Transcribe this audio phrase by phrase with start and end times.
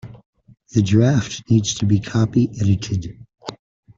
[0.73, 3.23] The draft needs to be copy edited